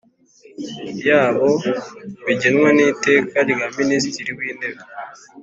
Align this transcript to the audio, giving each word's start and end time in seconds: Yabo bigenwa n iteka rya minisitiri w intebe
Yabo 1.07 1.49
bigenwa 2.25 2.69
n 2.77 2.79
iteka 2.91 3.37
rya 3.49 3.67
minisitiri 3.79 4.31
w 4.37 4.39
intebe 4.51 4.81